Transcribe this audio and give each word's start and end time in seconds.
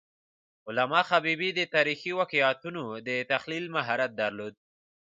علامه 0.67 1.01
حبیبي 1.09 1.49
د 1.55 1.61
تاریخي 1.75 2.11
واقعیتونو 2.19 2.83
د 3.07 3.09
تحلیل 3.31 3.65
مهارت 3.75 4.11
درلود. 4.21 4.53